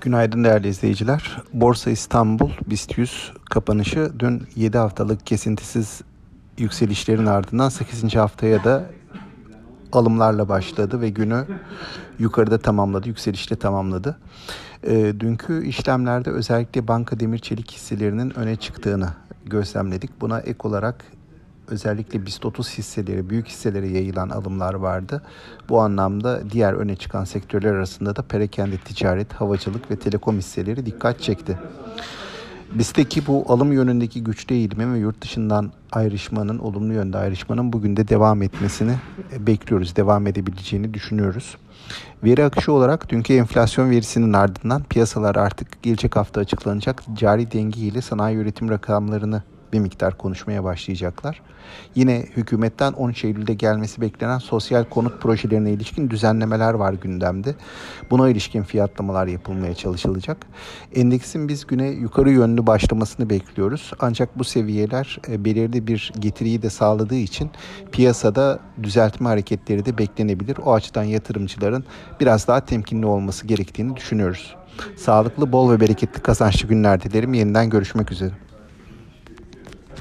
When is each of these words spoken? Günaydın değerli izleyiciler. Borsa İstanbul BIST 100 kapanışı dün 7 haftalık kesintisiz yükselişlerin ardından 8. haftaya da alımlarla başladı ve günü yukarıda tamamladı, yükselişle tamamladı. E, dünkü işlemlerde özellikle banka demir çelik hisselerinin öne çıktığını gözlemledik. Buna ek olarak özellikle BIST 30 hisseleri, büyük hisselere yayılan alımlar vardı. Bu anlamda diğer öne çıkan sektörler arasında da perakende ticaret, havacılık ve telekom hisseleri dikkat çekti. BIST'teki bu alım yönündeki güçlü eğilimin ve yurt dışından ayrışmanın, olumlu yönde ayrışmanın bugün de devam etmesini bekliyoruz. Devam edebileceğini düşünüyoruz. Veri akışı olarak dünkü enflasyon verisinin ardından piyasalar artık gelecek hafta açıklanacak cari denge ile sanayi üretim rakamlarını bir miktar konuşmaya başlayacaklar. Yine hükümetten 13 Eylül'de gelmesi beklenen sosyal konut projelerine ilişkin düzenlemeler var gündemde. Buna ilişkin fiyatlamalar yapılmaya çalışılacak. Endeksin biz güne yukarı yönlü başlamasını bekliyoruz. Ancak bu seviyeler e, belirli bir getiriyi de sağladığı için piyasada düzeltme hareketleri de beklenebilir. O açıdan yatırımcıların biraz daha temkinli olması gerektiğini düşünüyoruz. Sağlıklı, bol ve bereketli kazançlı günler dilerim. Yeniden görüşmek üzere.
Günaydın 0.00 0.44
değerli 0.44 0.68
izleyiciler. 0.68 1.36
Borsa 1.52 1.90
İstanbul 1.90 2.50
BIST 2.66 2.98
100 2.98 3.32
kapanışı 3.50 4.12
dün 4.18 4.42
7 4.56 4.78
haftalık 4.78 5.26
kesintisiz 5.26 6.00
yükselişlerin 6.58 7.26
ardından 7.26 7.68
8. 7.68 8.16
haftaya 8.16 8.64
da 8.64 8.84
alımlarla 9.92 10.48
başladı 10.48 11.00
ve 11.00 11.08
günü 11.08 11.44
yukarıda 12.18 12.58
tamamladı, 12.58 13.08
yükselişle 13.08 13.56
tamamladı. 13.56 14.18
E, 14.82 15.20
dünkü 15.20 15.66
işlemlerde 15.66 16.30
özellikle 16.30 16.88
banka 16.88 17.20
demir 17.20 17.38
çelik 17.38 17.70
hisselerinin 17.70 18.38
öne 18.38 18.56
çıktığını 18.56 19.08
gözlemledik. 19.46 20.20
Buna 20.20 20.40
ek 20.40 20.58
olarak 20.62 21.04
özellikle 21.70 22.26
BIST 22.26 22.46
30 22.46 22.78
hisseleri, 22.78 23.30
büyük 23.30 23.48
hisselere 23.48 23.88
yayılan 23.88 24.28
alımlar 24.28 24.74
vardı. 24.74 25.22
Bu 25.68 25.80
anlamda 25.80 26.50
diğer 26.50 26.72
öne 26.72 26.96
çıkan 26.96 27.24
sektörler 27.24 27.72
arasında 27.72 28.16
da 28.16 28.22
perakende 28.22 28.78
ticaret, 28.78 29.32
havacılık 29.32 29.90
ve 29.90 29.96
telekom 29.96 30.38
hisseleri 30.38 30.86
dikkat 30.86 31.20
çekti. 31.20 31.58
BIST'teki 32.72 33.26
bu 33.26 33.44
alım 33.48 33.72
yönündeki 33.72 34.24
güçlü 34.24 34.54
eğilimin 34.54 34.94
ve 34.94 34.98
yurt 34.98 35.22
dışından 35.22 35.72
ayrışmanın, 35.92 36.58
olumlu 36.58 36.92
yönde 36.92 37.18
ayrışmanın 37.18 37.72
bugün 37.72 37.96
de 37.96 38.08
devam 38.08 38.42
etmesini 38.42 38.94
bekliyoruz. 39.38 39.96
Devam 39.96 40.26
edebileceğini 40.26 40.94
düşünüyoruz. 40.94 41.56
Veri 42.24 42.44
akışı 42.44 42.72
olarak 42.72 43.08
dünkü 43.08 43.34
enflasyon 43.34 43.90
verisinin 43.90 44.32
ardından 44.32 44.82
piyasalar 44.82 45.36
artık 45.36 45.82
gelecek 45.82 46.16
hafta 46.16 46.40
açıklanacak 46.40 47.02
cari 47.14 47.52
denge 47.52 47.80
ile 47.80 48.02
sanayi 48.02 48.36
üretim 48.36 48.70
rakamlarını 48.70 49.42
bir 49.72 49.78
miktar 49.78 50.18
konuşmaya 50.18 50.64
başlayacaklar. 50.64 51.40
Yine 51.94 52.26
hükümetten 52.36 52.92
13 52.92 53.24
Eylül'de 53.24 53.54
gelmesi 53.54 54.00
beklenen 54.00 54.38
sosyal 54.38 54.84
konut 54.84 55.20
projelerine 55.22 55.70
ilişkin 55.70 56.10
düzenlemeler 56.10 56.74
var 56.74 56.92
gündemde. 56.92 57.54
Buna 58.10 58.28
ilişkin 58.28 58.62
fiyatlamalar 58.62 59.26
yapılmaya 59.26 59.74
çalışılacak. 59.74 60.36
Endeksin 60.94 61.48
biz 61.48 61.66
güne 61.66 61.88
yukarı 61.88 62.30
yönlü 62.30 62.66
başlamasını 62.66 63.30
bekliyoruz. 63.30 63.92
Ancak 64.00 64.38
bu 64.38 64.44
seviyeler 64.44 65.18
e, 65.28 65.44
belirli 65.44 65.86
bir 65.86 66.12
getiriyi 66.18 66.62
de 66.62 66.70
sağladığı 66.70 67.14
için 67.14 67.50
piyasada 67.92 68.58
düzeltme 68.82 69.28
hareketleri 69.28 69.84
de 69.84 69.98
beklenebilir. 69.98 70.56
O 70.64 70.74
açıdan 70.74 71.04
yatırımcıların 71.04 71.84
biraz 72.20 72.48
daha 72.48 72.60
temkinli 72.60 73.06
olması 73.06 73.46
gerektiğini 73.46 73.96
düşünüyoruz. 73.96 74.56
Sağlıklı, 74.96 75.52
bol 75.52 75.70
ve 75.70 75.80
bereketli 75.80 76.22
kazançlı 76.22 76.68
günler 76.68 77.02
dilerim. 77.02 77.34
Yeniden 77.34 77.70
görüşmek 77.70 78.12
üzere. 78.12 78.32